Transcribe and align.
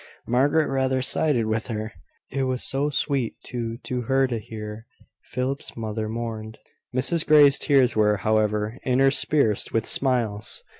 Margaret 0.25 0.65
rather 0.67 1.03
sided 1.03 1.45
with 1.45 1.67
her 1.67 1.93
it 2.31 2.45
was 2.45 2.63
so 2.63 2.89
sweet 2.89 3.35
to 3.43 3.77
her 4.07 4.25
to 4.25 4.39
hear 4.39 4.87
Philip's 5.25 5.77
mother 5.77 6.09
mourned. 6.09 6.57
Mrs 6.91 7.23
Grey's 7.23 7.59
tears 7.59 7.95
were, 7.95 8.17
however, 8.17 8.79
interspersed 8.83 9.73
with 9.73 9.85
smiles. 9.85 10.63